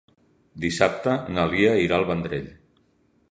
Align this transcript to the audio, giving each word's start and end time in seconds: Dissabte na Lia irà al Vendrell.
Dissabte 0.63 1.13
na 1.35 1.45
Lia 1.53 1.75
irà 1.83 1.99
al 1.99 2.09
Vendrell. 2.13 2.49